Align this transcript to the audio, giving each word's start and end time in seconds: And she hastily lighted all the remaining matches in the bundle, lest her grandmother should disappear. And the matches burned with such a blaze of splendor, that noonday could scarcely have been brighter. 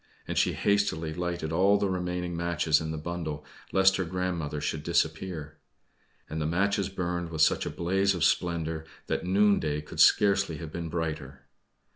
And 0.27 0.35
she 0.35 0.53
hastily 0.53 1.13
lighted 1.13 1.51
all 1.53 1.77
the 1.77 1.87
remaining 1.87 2.35
matches 2.35 2.81
in 2.81 2.89
the 2.89 2.97
bundle, 2.97 3.45
lest 3.71 3.97
her 3.97 4.03
grandmother 4.03 4.59
should 4.59 4.81
disappear. 4.81 5.59
And 6.27 6.41
the 6.41 6.47
matches 6.47 6.89
burned 6.89 7.29
with 7.29 7.41
such 7.43 7.67
a 7.67 7.69
blaze 7.69 8.15
of 8.15 8.23
splendor, 8.23 8.83
that 9.05 9.27
noonday 9.27 9.79
could 9.81 9.99
scarcely 9.99 10.57
have 10.57 10.71
been 10.71 10.89
brighter. 10.89 11.45